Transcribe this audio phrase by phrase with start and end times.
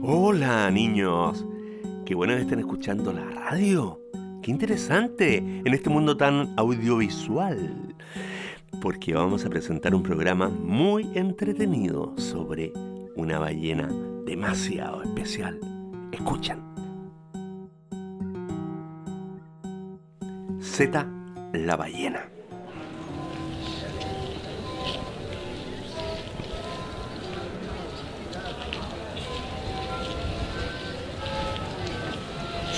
[0.00, 1.44] Hola niños,
[2.06, 4.00] qué bueno que estén escuchando la radio.
[4.42, 7.96] Qué interesante en este mundo tan audiovisual.
[8.80, 12.72] Porque vamos a presentar un programa muy entretenido sobre
[13.16, 13.88] una ballena
[14.24, 15.58] demasiado especial.
[16.12, 16.62] Escuchan.
[20.60, 21.06] Z
[21.54, 22.37] la ballena.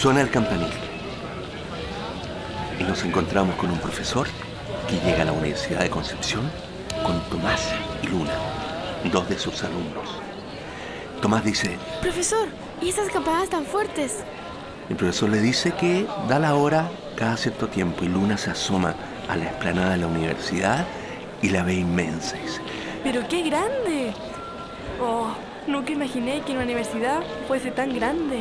[0.00, 0.72] Suena el campanil.
[2.78, 4.26] Y nos encontramos con un profesor
[4.88, 6.50] que llega a la Universidad de Concepción
[7.04, 7.68] con Tomás
[8.02, 8.32] y Luna,
[9.12, 10.08] dos de sus alumnos.
[11.20, 12.48] Tomás dice, Profesor,
[12.80, 14.24] ¿y esas campanadas tan fuertes?
[14.88, 18.94] el profesor le dice que da la hora cada cierto tiempo y Luna se asoma
[19.28, 20.86] a la explanada de la universidad
[21.42, 22.38] y la ve inmensa.
[22.38, 22.62] y Dice,
[23.04, 24.14] ¡Pero qué grande!
[24.98, 25.26] Oh,
[25.66, 28.40] nunca imaginé que una universidad fuese tan grande.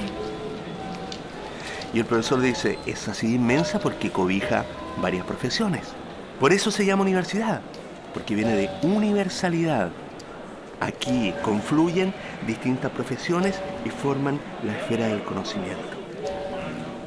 [1.94, 4.66] Y el profesor dice, es así inmensa porque cobija
[5.02, 5.88] varias profesiones.
[6.40, 7.62] Por eso se llama universidad,
[8.14, 9.90] porque viene de universalidad.
[10.80, 12.14] Aquí confluyen
[12.48, 15.98] distintas profesiones y forman la esfera del conocimiento.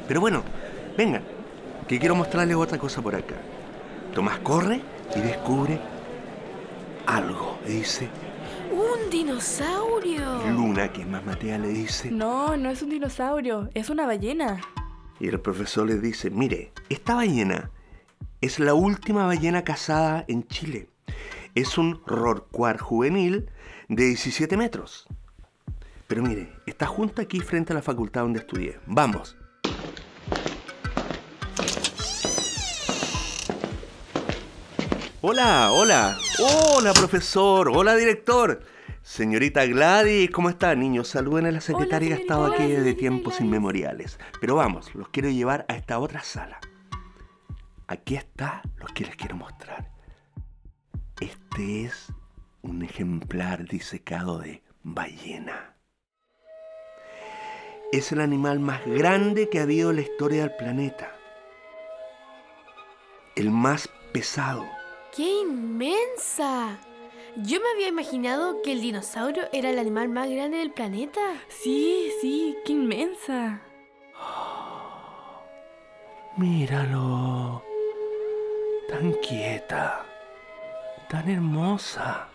[0.07, 0.43] Pero bueno,
[0.97, 1.23] vengan,
[1.87, 3.35] que quiero mostrarles otra cosa por acá.
[4.13, 4.81] Tomás corre
[5.15, 5.79] y descubre
[7.07, 7.57] algo.
[7.65, 8.09] Le dice,
[8.71, 9.92] ¡Un dinosaurio!
[10.05, 14.59] Luna, que es más matea, le dice, No, no es un dinosaurio, es una ballena.
[15.19, 17.71] Y el profesor le dice, mire, esta ballena
[18.41, 20.89] es la última ballena cazada en Chile.
[21.55, 23.49] Es un rorcuar juvenil
[23.87, 25.07] de 17 metros.
[26.07, 28.79] Pero mire, está junto aquí frente a la facultad donde estudié.
[28.85, 29.37] Vamos.
[35.21, 36.17] Hola, hola.
[36.39, 37.71] Hola, profesor.
[37.73, 38.72] Hola, director.
[39.03, 41.09] Señorita Gladys, ¿cómo está, niños?
[41.09, 44.17] Saluden a la secretaria que ha estado aquí desde tiempos inmemoriales.
[44.39, 46.61] Pero vamos, los quiero llevar a esta otra sala.
[47.85, 49.91] Aquí está lo que les quiero mostrar.
[51.19, 52.13] Este es
[52.61, 55.75] un ejemplar disecado de ballena.
[57.91, 61.11] Es el animal más grande que ha habido en la historia del planeta.
[63.35, 64.65] El más pesado.
[65.13, 66.79] ¡Qué inmensa!
[67.35, 71.19] Yo me había imaginado que el dinosaurio era el animal más grande del planeta.
[71.47, 73.61] Sí, sí, qué inmensa.
[76.37, 77.63] Míralo.
[78.87, 80.05] Tan quieta.
[81.09, 82.27] Tan hermosa.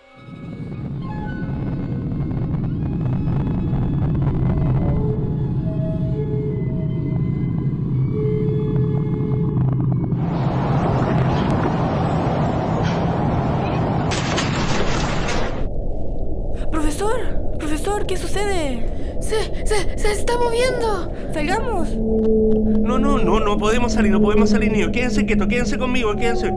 [20.08, 21.12] ¡Se, está moviendo!
[21.34, 21.91] ¡Salgamos!
[21.91, 24.88] No, no, no, no podemos salir, no podemos salir, niños.
[24.91, 26.50] Quédense quietos, quédense conmigo, quédense.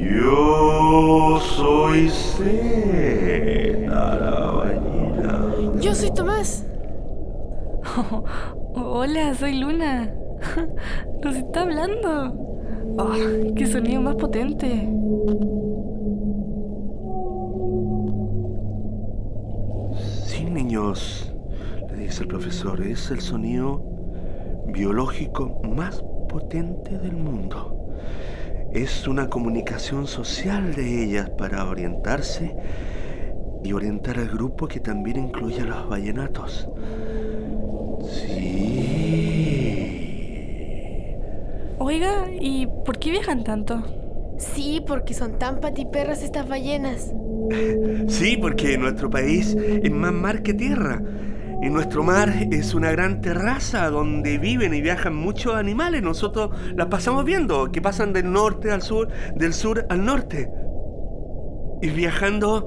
[0.00, 5.54] Yo soy Zeta, la ballena.
[5.80, 6.10] Yo soy
[8.74, 10.14] Hola, soy Luna.
[11.22, 12.48] Nos está hablando.
[13.54, 14.88] ¡Qué sonido más potente!
[20.24, 21.34] Sí, niños,
[21.90, 23.82] le dice el profesor, es el sonido
[24.68, 27.94] biológico más potente del mundo.
[28.72, 32.56] Es una comunicación social de ellas para orientarse
[33.62, 36.68] y orientar al grupo que también incluye a los vallenatos.
[38.02, 38.48] Sí.
[41.88, 43.82] Oiga, ¿y por qué viajan tanto?
[44.36, 47.14] Sí, porque son tan patiperras estas ballenas.
[48.08, 51.02] Sí, porque nuestro país es más mar que tierra.
[51.62, 56.02] Y nuestro mar es una gran terraza donde viven y viajan muchos animales.
[56.02, 60.50] Nosotros las pasamos viendo, que pasan del norte al sur, del sur al norte.
[61.80, 62.66] Y viajando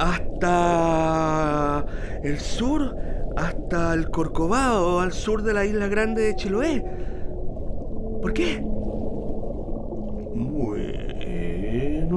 [0.00, 1.86] hasta
[2.24, 2.96] el sur,
[3.36, 6.84] hasta el Corcovado, al sur de la isla grande de Chiloé.
[8.28, 8.60] ¿Por qué?
[10.60, 12.12] Bueno,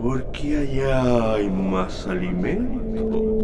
[0.00, 3.40] porque allá hay más alimento.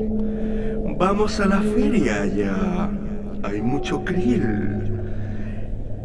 [0.97, 2.89] Vamos a la feria allá.
[3.43, 4.93] Hay mucho krill.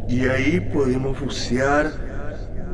[0.08, 1.92] Y ahí podemos bucear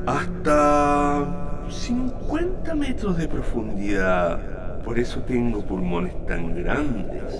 [0.05, 4.79] hasta 50 metros de profundidad.
[4.81, 7.33] por eso tengo pulmones tan grandes.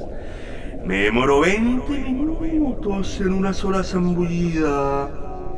[0.85, 1.91] Me demoro 20
[2.41, 5.09] minutos en una sola zambullida.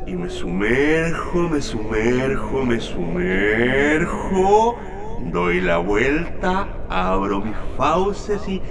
[0.06, 4.76] Y me sumerjo, me sumerjo, me sumerjo.
[5.30, 8.62] Doy la vuelta, abro mis fauces y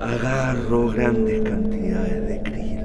[0.00, 2.80] agarro grandes cantidades de krill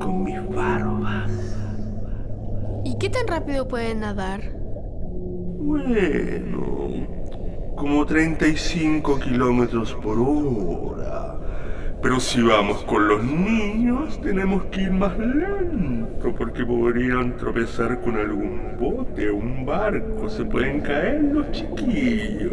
[0.00, 1.30] con mis barbas.
[2.84, 4.40] ¿Y qué tan rápido pueden nadar?
[5.60, 6.61] Bueno,
[7.82, 11.34] como 35 kilómetros por hora.
[12.00, 18.16] Pero si vamos con los niños, tenemos que ir más lento, porque podrían tropezar con
[18.16, 20.28] algún bote o un barco.
[20.28, 22.52] Se pueden caer los chiquillos.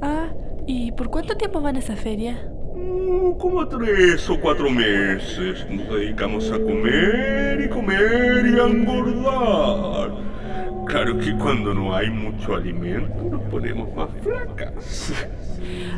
[0.00, 0.30] Ah,
[0.66, 2.50] ¿y por cuánto tiempo van a esa feria?
[2.74, 10.31] Mm, Como tres o cuatro meses nos dedicamos a comer y comer y a engordar.
[10.92, 15.10] Claro que cuando no hay mucho alimento nos ponemos más flacas.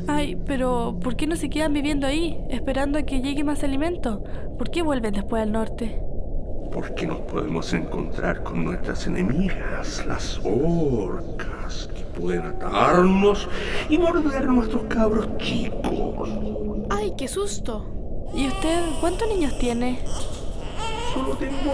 [0.06, 4.22] Ay, pero ¿por qué no se quedan viviendo ahí, esperando a que llegue más alimento?
[4.56, 6.00] ¿Por qué vuelven después al norte?
[6.72, 13.48] Porque nos podemos encontrar con nuestras enemigas, las orcas, que pueden atarnos
[13.88, 16.28] y morder nuestros cabros chicos.
[16.90, 18.30] ¡Ay, qué susto!
[18.32, 19.98] ¿Y usted cuántos niños tiene?
[21.14, 21.72] Solo tengo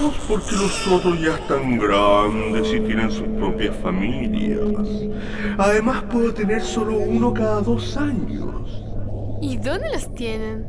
[0.00, 4.60] dos porque los otros ya están grandes y tienen sus propias familias.
[5.56, 8.84] Además puedo tener solo uno cada dos años.
[9.40, 10.66] ¿Y dónde los tienen?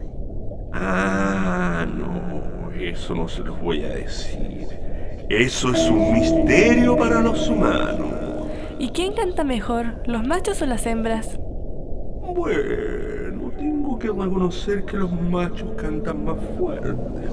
[0.73, 4.67] Ah, no, eso no se los voy a decir.
[5.29, 8.13] Eso es un misterio para los humanos.
[8.77, 11.39] ¿Y quién canta mejor, los machos o las hembras?
[12.35, 12.61] Bueno,
[13.97, 17.31] tengo que reconocer que los machos cantan más fuertes.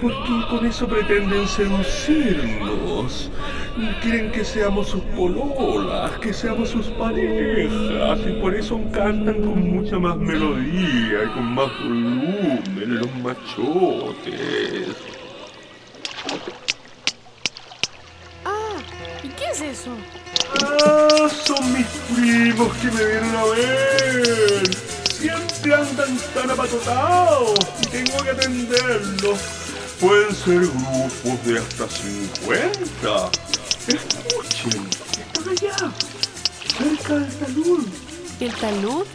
[0.00, 3.30] Porque con eso pretenden seducirnos.
[4.02, 8.18] Quieren que seamos sus pololas, que seamos sus parejas.
[8.26, 14.96] Y por eso cantan con mucha más melodía y con más volumen los machotes.
[18.44, 18.76] Ah,
[19.22, 19.90] ¿y qué es eso?
[20.62, 24.87] Ah, son mis primos que me vienen a ver.
[25.18, 29.40] Siempre andan tan apatotados y tengo que atenderlos.
[30.00, 33.30] Pueden ser grupos de hasta 50.
[33.88, 35.92] Escuchen, están allá,
[36.78, 37.86] cerca del talud.
[38.38, 39.06] ¿El talud?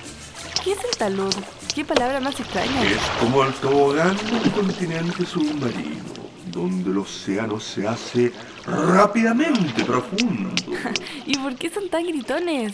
[0.62, 1.34] ¿Qué es el talud?
[1.74, 2.84] ¿Qué palabra más extraña?
[2.84, 6.04] Es como el tobogán de un continente submarino,
[6.48, 8.34] donde el océano se hace
[8.66, 10.50] rápidamente profundo.
[11.26, 12.74] ¿Y por qué son tan gritones?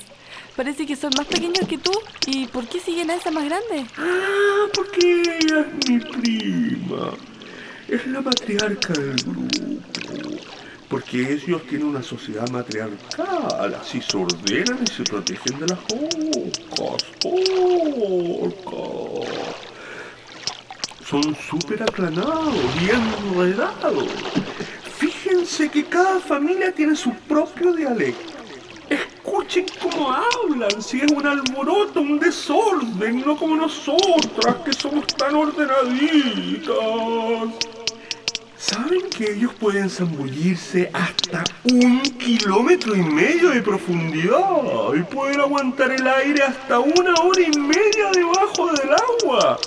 [0.60, 1.90] Parece que son más pequeños que tú.
[2.28, 3.86] ¿Y por qué siguen a esa más grande?
[3.96, 7.12] Ah, porque ella es mi prima.
[7.88, 9.82] Es la matriarca del grupo.
[10.90, 13.74] Porque ellos tienen una sociedad matriarcal.
[13.80, 17.06] Así se ordenan y se protegen de las orcas.
[18.44, 19.30] Orcas.
[21.10, 24.10] Son súper aclanados y enredados.
[24.98, 28.29] Fíjense que cada familia tiene su propio dialecto.
[29.50, 35.34] Escuchen cómo hablan, si es un alboroto, un desorden, no como nosotras que somos tan
[35.34, 36.76] ordenaditas.
[38.56, 45.94] ¿Saben que ellos pueden zambullirse hasta un kilómetro y medio de profundidad y pueden aguantar
[45.94, 49.60] el aire hasta una hora y media debajo del agua?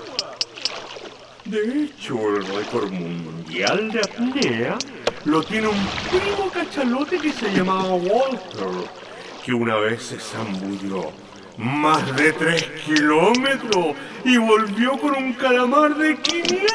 [1.44, 4.78] De hecho, el récord mundial de apnea
[5.24, 9.01] lo tiene un primo cachalote que se llamaba Walter,
[9.44, 11.10] que una vez se zambulló
[11.58, 16.70] más de 3 kilómetros y volvió con un calamar de 500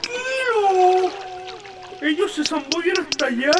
[0.00, 1.12] kilos.
[2.00, 3.52] Ellos se zambullen hasta allá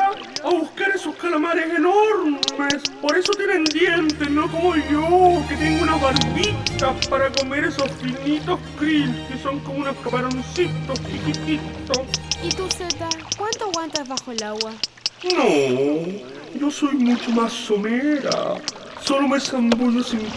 [0.42, 2.82] a buscar esos calamares enormes.
[3.02, 8.58] Por eso tienen dientes, no como yo, que tengo una barbita para comer esos finitos
[8.78, 12.00] krill, que son como unos camaroncitos chiquititos.
[12.42, 13.10] ¿Y tú, Zeta?
[13.36, 14.72] ¿Cuánto aguantas bajo el agua?
[15.22, 18.54] No, yo soy mucho más somera.
[19.02, 20.28] Solo me zambullo 50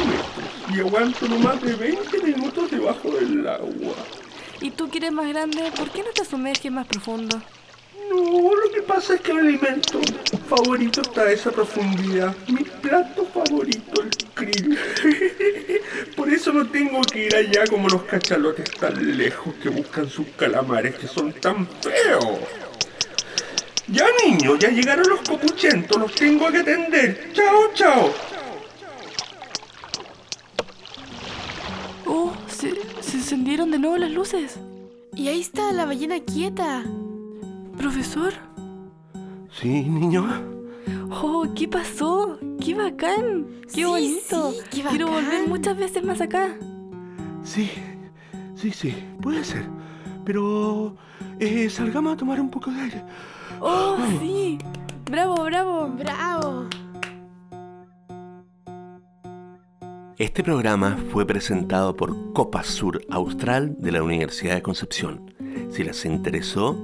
[0.00, 3.94] metros y aguanto no más de 20 minutos debajo del agua.
[4.60, 7.40] ¿Y tú que eres más grande, por qué no te sumerges más profundo?
[8.10, 10.00] No, lo que pasa es que mi alimento
[10.48, 12.34] favorito está a esa profundidad.
[12.48, 14.78] Mi plato favorito, el krill.
[16.16, 20.26] Por eso no tengo que ir allá como los cachalotes tan lejos que buscan sus
[20.36, 22.40] calamares que son tan feos.
[23.88, 27.30] Ya niños, ya llegaron los copuchentos, los tengo que atender.
[27.32, 28.10] Chao, chao.
[32.06, 34.58] Oh, se, se encendieron de nuevo las luces.
[35.14, 36.84] Y ahí está la ballena quieta.
[37.76, 38.32] Profesor,
[39.60, 40.26] Sí, niño.
[41.10, 42.38] Oh, ¿qué pasó?
[42.58, 43.46] ¡Qué bacán!
[43.64, 44.52] ¡Qué Sí, bonito!
[44.52, 46.56] sí, qué Quiero volver muchas veces más acá.
[47.44, 47.70] Sí,
[48.56, 49.66] sí, sí, puede ser.
[50.24, 50.96] Pero
[51.40, 53.04] eh, salgamos a tomar un poco de aire.
[53.60, 54.58] ¡Oh, sí!
[55.10, 55.88] ¡Bravo, bravo!
[55.88, 56.68] ¡Bravo!
[60.18, 65.34] Este programa fue presentado por Copa Sur Austral de la Universidad de Concepción.
[65.70, 66.74] Si les interesó,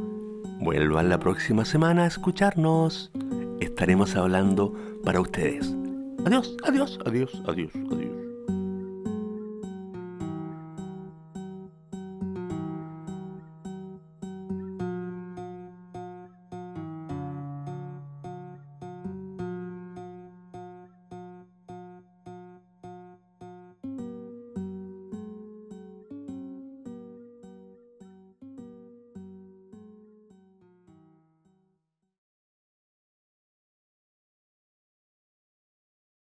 [0.60, 3.12] vuelvan la próxima semana a escucharnos.
[3.60, 5.72] Estaremos hablando para ustedes.
[6.24, 8.07] Adiós, adiós, adiós, adiós, adiós.